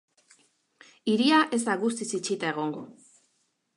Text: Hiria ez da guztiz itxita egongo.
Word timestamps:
Hiria 1.11 1.41
ez 1.57 1.61
da 1.67 1.75
guztiz 1.83 2.09
itxita 2.21 2.51
egongo. 2.55 2.83